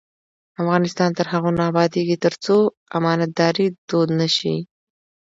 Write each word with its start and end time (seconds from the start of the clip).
افغانستان 0.61 1.09
تر 1.17 1.25
هغو 1.33 1.49
نه 1.57 1.63
ابادیږي، 1.71 2.15
ترڅو 2.25 2.57
امانتداري 2.97 3.67
دود 3.89 4.09
نشي. 4.19 4.55